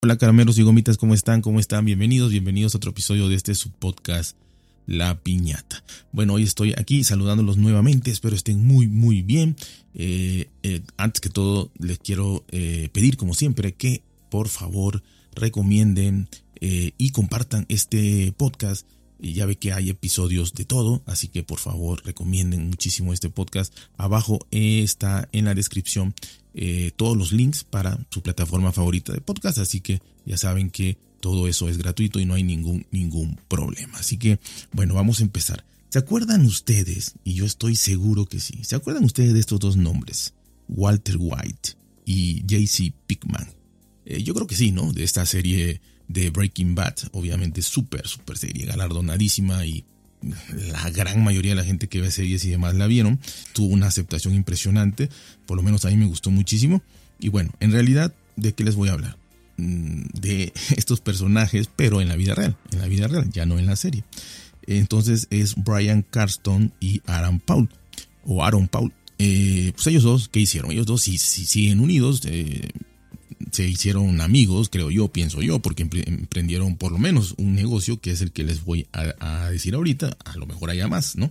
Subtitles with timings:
[0.00, 1.42] Hola caramelos y gomitas, ¿cómo están?
[1.42, 1.84] ¿Cómo están?
[1.84, 4.36] Bienvenidos, bienvenidos a otro episodio de este su podcast
[4.86, 5.82] La Piñata.
[6.12, 9.56] Bueno, hoy estoy aquí saludándolos nuevamente, espero estén muy muy bien.
[9.94, 15.02] Eh, eh, antes que todo les quiero eh, pedir como siempre que por favor
[15.34, 16.28] recomienden
[16.60, 18.86] y compartan este podcast.
[19.20, 23.30] Y ya ve que hay episodios de todo, así que por favor recomienden muchísimo este
[23.30, 23.74] podcast.
[23.96, 26.14] Abajo está en la descripción
[26.54, 30.98] eh, todos los links para su plataforma favorita de podcast, así que ya saben que
[31.20, 33.98] todo eso es gratuito y no hay ningún, ningún problema.
[33.98, 34.38] Así que,
[34.72, 35.64] bueno, vamos a empezar.
[35.88, 37.14] ¿Se acuerdan ustedes?
[37.24, 38.58] Y yo estoy seguro que sí.
[38.62, 40.34] ¿Se acuerdan ustedes de estos dos nombres?
[40.68, 41.70] Walter White
[42.04, 43.48] y JC Pickman.
[44.04, 44.92] Eh, yo creo que sí, ¿no?
[44.92, 49.84] De esta serie de Breaking Bad, obviamente súper, súper serie, galardonadísima y
[50.70, 53.20] la gran mayoría de la gente que ve series y demás la vieron,
[53.52, 55.08] tuvo una aceptación impresionante,
[55.46, 56.82] por lo menos a mí me gustó muchísimo.
[57.20, 59.16] Y bueno, en realidad, ¿de qué les voy a hablar?
[59.58, 63.58] Mm, de estos personajes, pero en la vida real, en la vida real, ya no
[63.58, 64.04] en la serie.
[64.66, 67.68] Entonces es Brian Carston y Aaron Paul,
[68.24, 68.92] o Aaron Paul.
[69.18, 70.70] Eh, pues ellos dos, ¿qué hicieron?
[70.70, 72.68] Ellos dos sí, siguen unidos, eh,
[73.50, 78.10] se hicieron amigos, creo yo, pienso yo, porque emprendieron por lo menos un negocio que
[78.10, 81.30] es el que les voy a, decir ahorita, a lo mejor haya más, ¿no?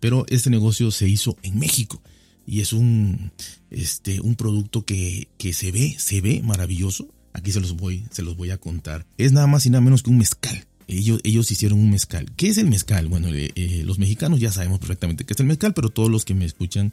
[0.00, 2.02] Pero este negocio se hizo en México
[2.46, 3.32] y es un,
[3.70, 7.08] este, un producto que, que se ve, se ve maravilloso.
[7.32, 9.06] Aquí se los voy, se los voy a contar.
[9.18, 10.66] Es nada más y nada menos que un mezcal.
[10.86, 12.30] Ellos, ellos hicieron un mezcal.
[12.36, 13.08] ¿Qué es el mezcal?
[13.08, 16.24] Bueno, eh, eh, los mexicanos ya sabemos perfectamente qué es el mezcal, pero todos los
[16.24, 16.92] que me escuchan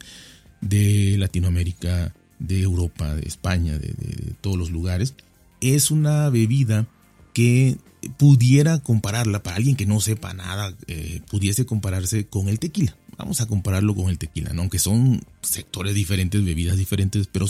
[0.60, 3.94] de Latinoamérica, de Europa, de España, de,
[4.40, 5.14] todos los lugares,
[5.60, 6.86] es una bebida
[7.32, 7.76] que
[8.16, 12.96] pudiera compararla, para alguien que no sepa nada, eh, pudiese compararse con el tequila.
[13.16, 14.62] Vamos a compararlo con el tequila, ¿no?
[14.62, 17.46] aunque son sectores diferentes, bebidas diferentes, pero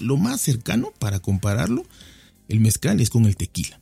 [0.00, 1.84] lo más cercano para compararlo,
[2.48, 3.80] el mezcal es con el tequila.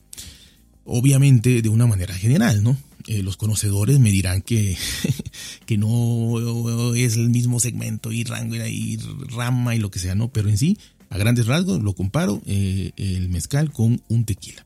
[0.85, 2.77] Obviamente de una manera general, ¿no?
[3.07, 4.77] Eh, los conocedores me dirán que,
[5.65, 8.97] que no es el mismo segmento y rango y
[9.29, 10.29] rama y lo que sea, ¿no?
[10.29, 10.77] Pero en sí,
[11.09, 14.65] a grandes rasgos, lo comparo eh, el mezcal con un tequila.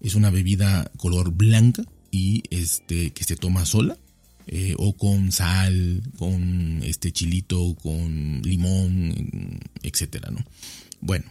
[0.00, 3.96] Es una bebida color blanca y este, que se toma sola.
[4.50, 10.42] Eh, o con sal, con este chilito, con limón, etcétera, ¿no?
[11.02, 11.26] Bueno,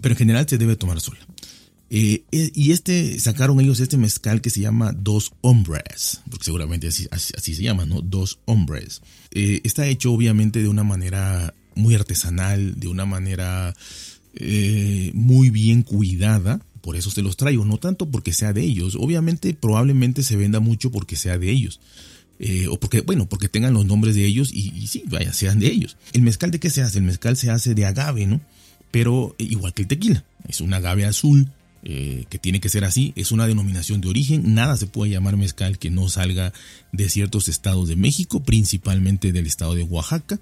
[0.00, 1.20] pero en general se debe tomar sola.
[1.88, 6.88] Eh, eh, y este, sacaron ellos este mezcal que se llama Dos Hombres, porque seguramente
[6.88, 8.00] así, se llama, ¿no?
[8.00, 9.02] Dos Hombres.
[9.30, 13.74] Eh, está hecho obviamente de una manera muy artesanal, de una manera
[15.14, 19.54] muy bien cuidada, por eso se los traigo, no tanto porque sea de ellos, obviamente
[19.54, 21.80] probablemente se venda mucho porque sea de ellos.
[22.68, 25.68] o porque, bueno, porque tengan los nombres de ellos y, y, sí, vaya, sean de
[25.68, 25.96] ellos.
[26.12, 26.98] ¿El mezcal de qué se hace?
[26.98, 28.42] El mezcal se hace de agave, ¿no?
[28.90, 31.50] Pero igual que el tequila, es un agave azul
[31.88, 35.36] eh, que tiene que ser así, es una denominación de origen, nada se puede llamar
[35.36, 36.52] mezcal que no salga
[36.90, 40.40] de ciertos estados de México, principalmente del estado de Oaxaca,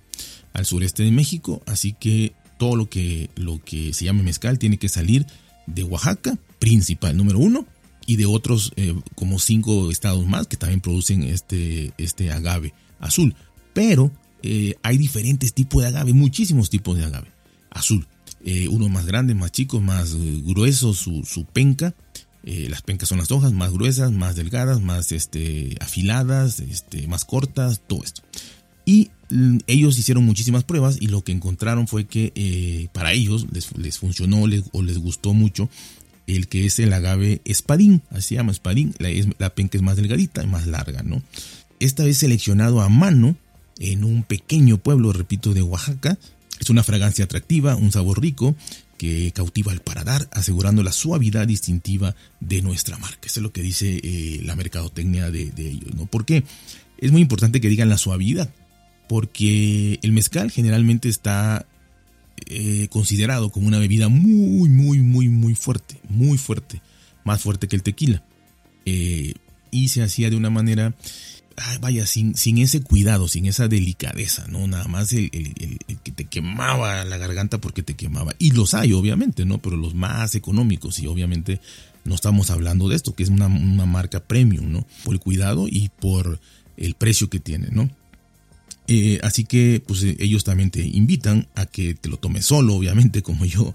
[0.55, 4.79] al sureste de México, así que todo lo que, lo que se llame mezcal tiene
[4.79, 5.27] que salir
[5.67, 7.67] de Oaxaca, principal número uno,
[8.07, 13.35] y de otros eh, como cinco estados más que también producen este, este agave azul.
[13.75, 14.11] Pero
[14.43, 17.29] eh, hay diferentes tipos de agave, muchísimos tipos de agave
[17.69, 18.07] azul.
[18.45, 21.95] Eh, uno más grande, más chico, más eh, grueso su, penca.
[22.45, 27.25] Eh, las pencas son las hojas más gruesas, más delgadas, más este, afiladas, este, más
[27.25, 28.23] cortas, todo esto.
[28.85, 33.99] Y mm, ellos hicieron muchísimas pruebas y lo que encontraron fue que para ellos les,
[33.99, 35.71] funcionó o les gustó mucho
[36.27, 39.97] el que es el agave espadín, así se llama espadín, la, la penca es más
[39.97, 41.23] delgadita y más larga, ¿no?
[41.81, 43.37] Esta vez seleccionado a mano
[43.79, 46.19] en un pequeño pueblo, repito, de Oaxaca,
[46.61, 48.57] es una fragancia atractiva, un sabor rico
[48.99, 53.27] que cautiva al paradar, asegurando la suavidad distintiva de nuestra marca.
[53.27, 56.07] Eso es lo que dice eh, la mercadotecnia de, ellos, ¿no?
[56.07, 56.45] ¿Por qué?
[56.99, 58.53] Es muy importante que digan la suavidad,
[59.09, 61.67] porque el mezcal generalmente está
[62.47, 66.81] eh, considerado como una bebida muy, muy, muy, muy fuerte, muy fuerte,
[67.25, 68.23] más fuerte que el tequila.
[68.87, 69.35] Eh,
[69.71, 70.95] y se hacía de una manera
[71.81, 74.67] vaya, sin, sin ese cuidado, sin esa delicadeza, ¿no?
[74.67, 78.35] Nada más el, que te quemaba la garganta porque te quemaba.
[78.39, 79.59] Y los hay, obviamente, ¿no?
[79.59, 81.61] Pero los más económicos, y obviamente
[82.05, 84.87] no estamos hablando de esto, que es una, marca premium, ¿no?
[85.05, 86.41] Por el cuidado y por
[86.77, 87.91] el precio que tiene, ¿no?
[88.87, 92.75] Eh, así que pues eh, ellos también te invitan a que te lo tomes solo,
[92.75, 93.73] obviamente, como yo,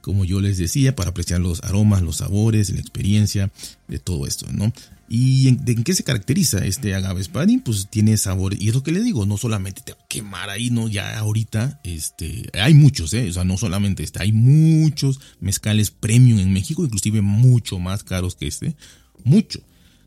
[0.00, 3.50] como yo les decía, para apreciar los aromas, los sabores, la experiencia
[3.88, 4.72] de todo esto, ¿no?
[5.14, 7.60] ¿Y en, qué se caracteriza este agave spadín?
[7.60, 10.48] Pues tiene sabor, y es lo que le digo, no solamente te va a quemar
[10.48, 13.28] ahí, no, ya ahorita, este, hay muchos, ¿eh?
[13.28, 18.36] o sea, no solamente este, hay muchos mezcales premium en México, inclusive mucho más caros
[18.36, 18.74] que este,
[19.22, 19.60] mucho,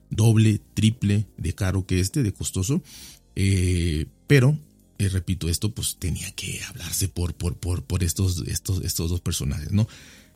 [0.10, 2.81] doble, triple de caro que este, de costoso,
[3.36, 4.57] eh, pero
[4.98, 9.22] eh, repito, esto pues tenía que hablarse por, por, por, por estos, estos, estos dos
[9.22, 9.88] personajes, ¿no?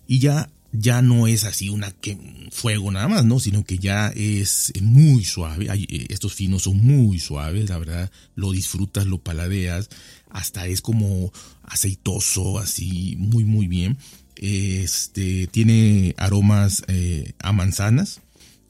[0.05, 2.17] Y ya ya no es así una que
[2.51, 3.39] fuego nada más, ¿no?
[3.39, 5.67] Sino que ya es muy suave.
[5.71, 8.11] Eh, estos finos son muy suaves, la verdad.
[8.35, 9.89] Lo disfrutas, lo paladeas.
[10.29, 11.31] Hasta es como
[11.63, 13.97] aceitoso, así, muy, muy bien.
[14.35, 18.21] Este, tiene aromas eh, a manzanas,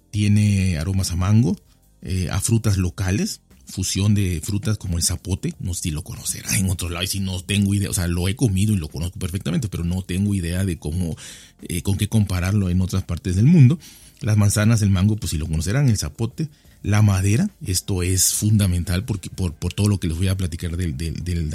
[0.10, 1.58] tiene aromas a mango,
[2.02, 6.58] eh, a frutas locales fusión de frutas como el zapote, no sé si lo conocerá
[6.58, 8.88] en otro lado, y si no tengo idea, o sea, lo he comido y lo
[8.88, 11.16] conozco perfectamente, pero no tengo idea de cómo,
[11.62, 13.80] eh, con qué compararlo en otras partes del mundo.
[14.22, 16.50] Las manzanas, el mango, pues si lo conocerán, el zapote,
[16.82, 20.78] la madera, esto es fundamental porque, por, por todo lo que les voy a platicar
[20.78, 21.50] del, del,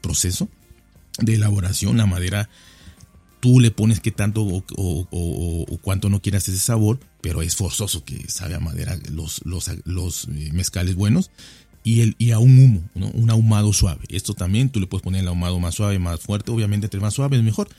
[0.00, 0.48] proceso
[1.18, 2.48] de elaboración, la madera
[3.40, 8.28] tú le pones qué tanto o, cuánto no quieras ese sabor, pero es forzoso que
[8.28, 11.30] sabe a madera los, los, los eh, mezcales buenos.
[11.82, 12.82] Y, el, y a un humo,
[13.14, 14.04] un ahumado suave.
[14.10, 16.50] Esto también tú le puedes poner el ahumado más suave, más fuerte.
[16.50, 17.70] Obviamente, entre más suave es mejor,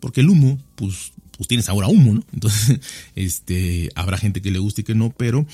[0.00, 2.24] porque el humo, pues, pues tiene sabor humo, ¿no?
[2.32, 2.80] Entonces,
[3.14, 5.46] este, habrá gente que le guste y que no, pero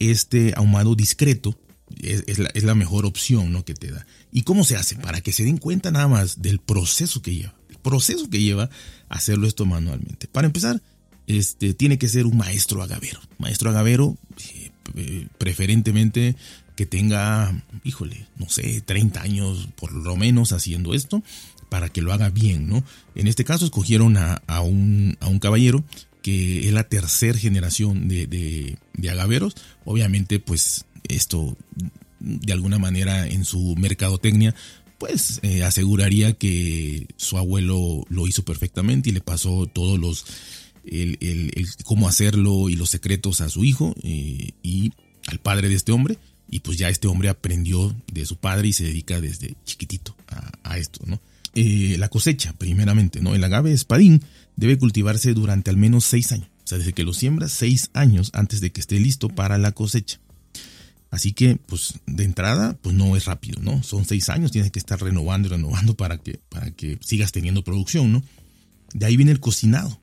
[0.00, 1.56] este ahumado discreto
[2.00, 3.64] es, es, la, es la mejor opción, ¿no?
[3.64, 4.06] Que te da.
[4.32, 4.96] ¿Y cómo se hace?
[4.96, 8.70] Para que se den cuenta nada más del proceso que lleva proceso que lleva
[9.08, 10.28] hacerlo esto manualmente.
[10.28, 10.80] Para empezar,
[11.26, 13.20] este, tiene que ser un maestro agavero.
[13.38, 14.16] Maestro agavero,
[14.94, 16.36] eh, preferentemente
[16.76, 21.22] que tenga, híjole, no sé, 30 años por lo menos haciendo esto,
[21.68, 22.84] para que lo haga bien, ¿no?
[23.14, 25.84] En este caso escogieron a, un, a un caballero
[26.22, 29.54] que es la tercera generación de, de, de agaveros.
[29.84, 31.56] Obviamente, pues esto
[32.20, 34.54] de alguna manera en su mercadotecnia
[35.02, 40.24] pues eh, aseguraría que su abuelo lo hizo perfectamente y le pasó todos los,
[40.84, 44.92] el, cómo hacerlo y los secretos a su hijo eh, y
[45.26, 46.18] al padre de este hombre.
[46.48, 50.14] Y pues ya este hombre aprendió de su padre y se dedica desde chiquitito
[50.62, 51.20] a, esto, ¿no?
[51.56, 53.34] Eh, la cosecha, primeramente, ¿no?
[53.34, 54.22] El agave espadín
[54.54, 56.46] debe cultivarse durante al menos seis años.
[56.62, 59.72] O sea, desde que lo siembras, seis años antes de que esté listo para la
[59.72, 60.20] cosecha.
[61.12, 63.82] Así que, pues, de entrada, pues no es rápido, ¿no?
[63.82, 67.62] Son seis años, tienes que estar renovando y renovando para que, para que sigas teniendo
[67.62, 68.22] producción, ¿no?
[68.94, 70.00] De ahí viene el cocinado,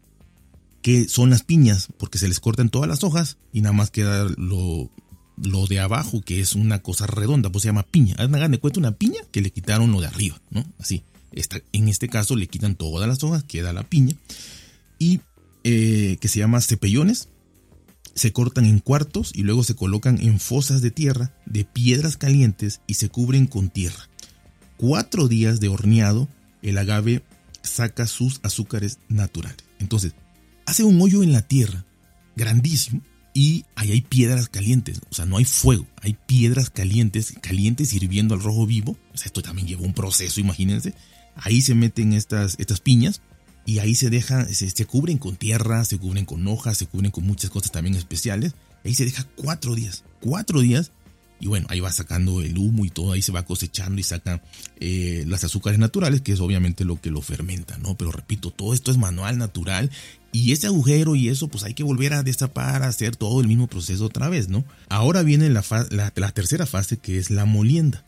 [0.83, 4.25] que son las piñas, porque se les cortan todas las hojas y nada más queda
[4.37, 4.91] lo,
[5.35, 8.13] lo de abajo, que es una cosa redonda, pues se llama piña.
[8.19, 10.63] Hagan de cuenta una piña que le quitaron lo de arriba, ¿no?
[10.77, 11.01] Así.
[11.31, 14.15] Esta, en este caso le quitan todas las hojas, queda la piña.
[14.99, 15.21] Y
[15.63, 17.29] eh, que se llama cepellones,
[18.19, 22.81] se cortan en cuartos y luego se colocan en fosas de tierra, de piedras calientes
[22.85, 24.09] y se cubren con tierra.
[24.75, 26.27] Cuatro días de horneado,
[26.61, 27.23] el agave
[27.61, 29.63] saca sus azúcares naturales.
[29.79, 30.15] Entonces,
[30.65, 31.85] hace un hoyo en la tierra,
[32.35, 33.01] grandísimo,
[33.33, 38.33] y ahí hay piedras calientes, o sea, no hay fuego, hay piedras calientes, calientes hirviendo
[38.35, 38.97] al rojo vivo.
[39.13, 40.93] O sea, esto también lleva un proceso, imagínense.
[41.35, 43.21] Ahí se meten estas, estas piñas
[43.69, 47.23] y ahí se deja, se, cubren con tierra, se cubren con hojas, se cubren con
[47.23, 48.55] muchas cosas también especiales.
[48.83, 50.91] Ahí se deja cuatro días, cuatro días.
[51.39, 54.41] Y bueno, ahí va sacando el humo y todo, ahí se va cosechando y saca
[54.79, 57.95] eh, las azúcares naturales, que es obviamente lo que lo fermenta, ¿no?
[57.95, 59.91] Pero repito, todo esto es manual, natural,
[60.31, 63.47] y ese agujero y eso, pues hay que volver a destapar, a hacer todo el
[63.47, 64.65] mismo proceso otra vez, ¿no?
[64.89, 68.03] Ahora viene la, la tercera fase, que es la molienda.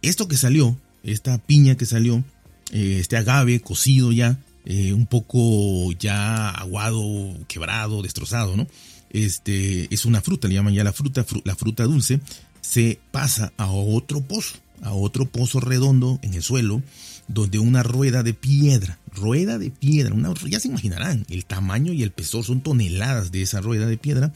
[0.00, 2.24] Esto que salió, esta piña que salió,
[2.72, 7.02] eh, este agave cocido ya, eh, un poco ya aguado,
[7.48, 8.66] quebrado, destrozado, ¿no?
[9.10, 12.20] Este, es una fruta, le llaman ya la fruta, la fruta dulce,
[12.60, 16.82] se pasa a otro pozo, a otro pozo redondo en el suelo,
[17.28, 22.02] donde una rueda de piedra, rueda de piedra, una, ya se imaginarán, el tamaño y
[22.02, 24.32] el peso son toneladas de esa rueda de piedra,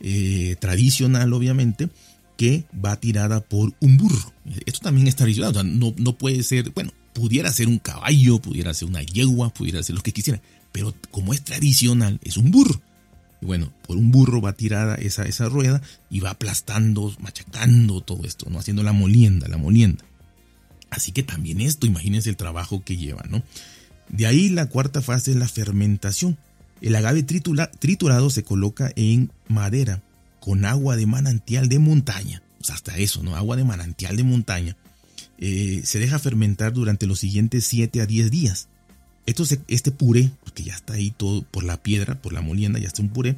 [0.00, 1.88] eh, tradicional obviamente,
[2.36, 4.32] que va tirada por un burro.
[4.66, 8.86] Esto también es tradicional, no, no puede ser, bueno, pudiera ser un caballo, pudiera ser
[8.86, 12.80] una yegua, pudiera ser lo que quisiera, pero como es tradicional, es un burro.
[13.42, 18.24] Y bueno, por un burro va tirada esa, esa rueda y va aplastando, machacando todo
[18.24, 18.60] esto, ¿no?
[18.60, 20.04] Haciendo la molienda, la molienda.
[20.90, 23.42] Así que también esto, imagínense el trabajo que lleva, ¿no?
[24.08, 26.38] De ahí la cuarta fase es la fermentación.
[26.80, 30.02] El agave triturado se coloca en madera
[30.38, 32.42] con agua de manantial de montaña.
[32.68, 33.34] Hasta eso, ¿no?
[33.34, 34.76] Agua de manantial de montaña.
[35.38, 38.68] Eh, se deja fermentar durante los siguientes 7 a 10 días.
[39.26, 42.88] Esto este puré, porque ya está ahí todo por la piedra, por la molienda, ya
[42.88, 43.36] está un puré,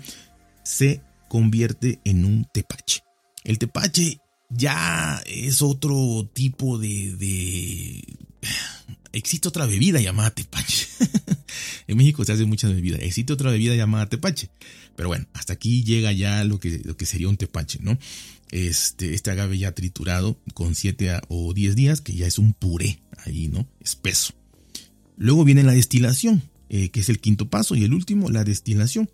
[0.62, 3.02] se convierte en un tepache.
[3.44, 8.04] El tepache ya es otro tipo de, de...
[9.12, 10.86] Existe otra bebida llamada tepache.
[11.90, 13.00] en México se hace muchas bebidas.
[13.02, 14.48] Existe otra bebida llamada tepache.
[14.94, 17.98] Pero bueno, hasta aquí llega ya lo que, lo que sería un tepache, ¿no?
[18.52, 23.00] Este, este agave ya triturado con 7 o 10 días, que ya es un puré
[23.24, 23.66] ahí, ¿no?
[23.80, 24.34] Espeso.
[25.16, 29.10] Luego viene la destilación, eh, que es el quinto paso, y el último, la destilación.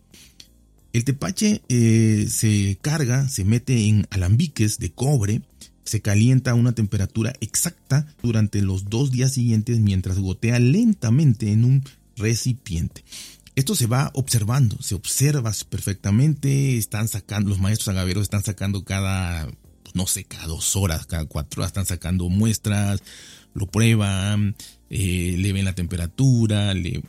[0.93, 5.41] El tepache eh, se carga, se mete en alambiques de cobre,
[5.85, 11.65] se calienta a una temperatura exacta durante los dos días siguientes mientras gotea lentamente en
[11.65, 11.85] un
[12.17, 13.05] recipiente.
[13.55, 19.49] Esto se va observando, se observa perfectamente, están sacando, los maestros agaveros están sacando cada,
[19.95, 23.03] no sé, cada dos horas, cada cuatro horas, están sacando muestras,
[23.55, 24.57] lo prueban,
[24.91, 27.03] eh, le ven la temperatura, le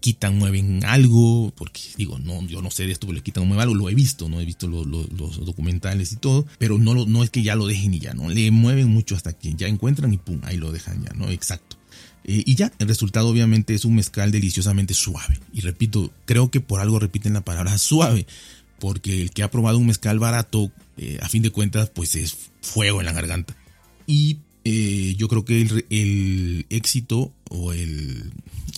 [0.00, 3.62] quitan, mueven algo, porque digo, no, yo no sé de esto, pero le quitan, mueven
[3.62, 7.28] algo, lo he visto, no he visto los documentales y todo, pero no, no es
[7.28, 10.16] que ya lo dejen y ya, no, le mueven mucho hasta que ya encuentran y
[10.16, 11.28] pum, ahí lo dejan ya, ¿no?
[11.28, 11.75] Exacto.
[12.28, 15.38] Eh, y ya, el resultado obviamente es un mezcal deliciosamente suave.
[15.52, 18.26] Y repito, creo que por algo repiten la palabra suave,
[18.80, 22.36] porque el que ha probado un mezcal barato, eh, a fin de cuentas, pues es
[22.60, 23.56] fuego en la garganta.
[24.08, 28.32] Y eh, yo creo que el, éxito o el,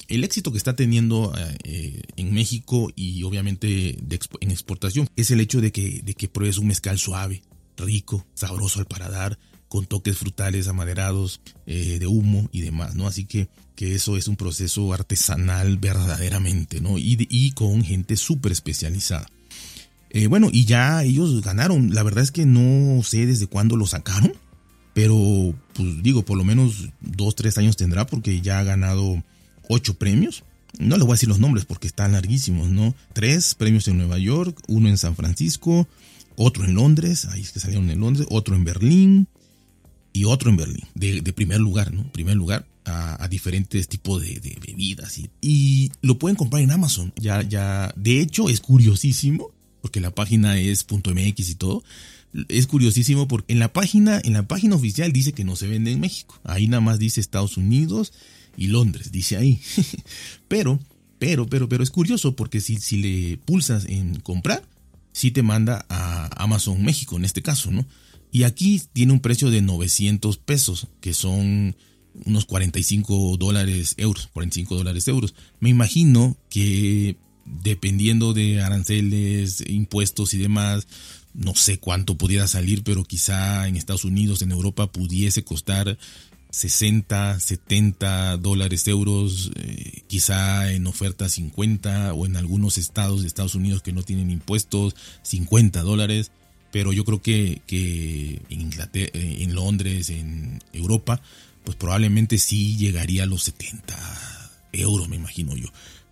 [0.09, 1.33] el, éxito que está teniendo
[1.64, 3.99] en México y obviamente
[4.40, 7.43] en exportación es el hecho de que, de que pruebes un mezcal suave,
[7.78, 9.38] rico, sabroso al paladar,
[9.69, 13.07] con toques frutales amaderados, eh, de humo y demás, ¿no?
[13.07, 16.99] Así que, que eso es un proceso artesanal verdaderamente, ¿no?
[16.99, 19.29] Y, con gente súper especializada.
[20.29, 21.95] bueno, y ya ellos ganaron.
[21.95, 24.33] La verdad es que no sé desde cuándo lo sacaron
[24.99, 29.23] pero, pues digo, por lo menos dos, tres años tendrá porque ya ha ganado
[29.69, 30.43] ocho premios.
[30.81, 32.97] No le voy a decir los nombres porque están larguísimos, ¿no?
[33.13, 35.87] Tres premios en Nueva York, uno en San Francisco,
[36.35, 39.29] otro en Londres, ahí es que salieron en Londres, otro en Berlín
[40.19, 42.11] y otro en Berlín, de, primer lugar, ¿no?
[42.11, 47.13] Primer lugar a, diferentes tipos de, bebidas y, lo pueden comprar en Amazon.
[47.17, 51.85] Ya, ya, de hecho es curiosísimo porque la página es .mx y todo
[52.49, 55.93] es curiosísimo porque en la página, en la página oficial dice que no se vende
[55.93, 56.39] en México.
[56.45, 58.13] Ahí nada más dice Estados Unidos
[58.57, 59.61] y Londres, dice ahí.
[60.49, 60.79] pero,
[61.19, 64.63] pero, pero, pero es curioso porque si, si le pulsas en comprar,
[65.13, 65.98] sí te manda a
[66.38, 67.87] Amazon México en este caso, ¿no?
[68.30, 71.76] Y aquí tiene un precio de 900 pesos, que son
[72.25, 75.35] unos 45 dólares euros, 45 dólares euros.
[75.61, 80.87] Me imagino que dependiendo de aranceles, impuestos y demás,
[81.33, 85.99] no sé cuánto pudiera salir, pero quizá en Estados Unidos, en Europa, pudiese costar
[86.50, 93.55] 60, 70 dólares, euros, eh, quizá en oferta 50 o en algunos estados de Estados
[93.55, 96.31] Unidos que no tienen impuestos 50 dólares,
[96.71, 101.21] pero yo creo que, que eh, en Londres, en Europa,
[101.64, 103.97] pues probablemente sí llegaría a los 70
[104.73, 105.69] euros, me imagino yo.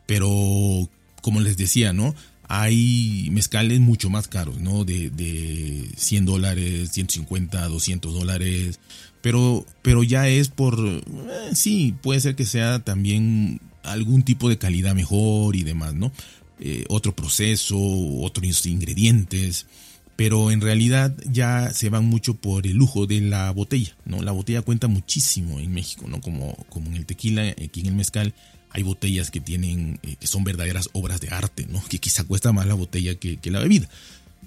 [0.06, 0.88] Pero
[1.22, 2.14] como les decía, ¿no?
[2.48, 4.84] hay mezcales mucho más caros, ¿no?
[4.84, 8.78] De, de 100 dólares, 150, 200 dólares,
[9.26, 11.02] pero, pero ya es por, eh,
[11.52, 16.12] sí, puede ser que sea también algún tipo de calidad mejor y demás, ¿no?
[16.60, 19.66] Eh, otro proceso, otros ingredientes,
[20.14, 24.22] pero en realidad ya se van mucho por el lujo de la botella, ¿no?
[24.22, 26.20] La botella cuenta muchísimo en México, ¿no?
[26.20, 28.32] Como, como en el tequila, aquí en el mezcal,
[28.70, 31.82] hay botellas que tienen, eh, que son verdaderas obras de arte, ¿no?
[31.88, 33.88] Que quizá cuesta más la botella que, la bebida.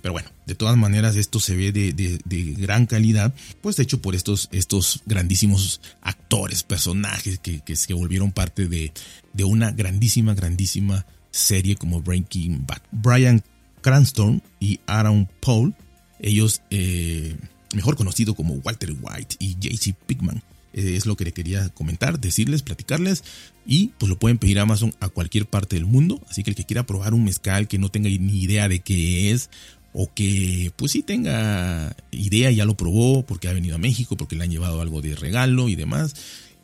[0.01, 4.49] Pero bueno, de todas maneras esto se ve de, gran calidad, pues hecho por estos,
[4.51, 8.93] estos grandísimos actores, personajes que, que se volvieron parte de,
[9.33, 12.81] de una grandísima, grandísima serie como Breaking Bad.
[12.91, 13.43] Brian
[13.81, 15.75] Cranston y Aaron Paul,
[16.19, 17.35] ellos eh,
[17.75, 20.41] mejor conocido como Walter White y JC Pickman,
[20.73, 23.23] eh, es lo que le quería comentar, decirles, platicarles.
[23.65, 26.21] Y pues lo pueden pedir a Amazon a cualquier parte del mundo.
[26.29, 29.31] Así que el que quiera probar un mezcal que no tenga ni idea de qué
[29.31, 29.49] es,
[29.93, 34.35] o que pues sí tenga idea, ya lo probó porque ha venido a México, porque
[34.35, 36.13] le han llevado algo de regalo y demás.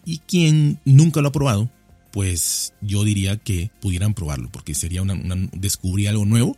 [0.05, 1.69] Y quien nunca lo ha probado,
[2.11, 5.15] pues yo diría que pudieran probarlo, porque sería una,
[5.53, 6.57] descubrir algo nuevo.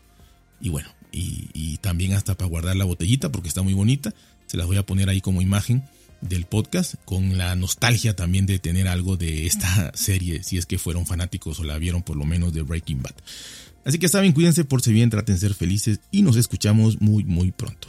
[0.60, 4.14] Y bueno, y, y también hasta para guardar la botellita, porque está muy bonita.
[4.48, 5.84] Se las voy a poner ahí como imagen
[6.22, 10.78] del podcast, con la nostalgia también de tener algo de esta serie, si es que
[10.78, 13.16] fueron fanáticos o la vieron por lo menos de Breaking Bad.
[13.88, 17.24] Así que saben, cuídense, por si bien, traten de ser felices y nos escuchamos muy,
[17.24, 17.88] muy pronto.